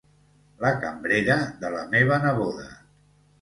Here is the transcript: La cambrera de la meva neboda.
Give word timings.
La 0.63 0.71
cambrera 0.85 1.35
de 1.65 1.71
la 1.75 1.85
meva 1.93 2.19
neboda. 2.25 2.67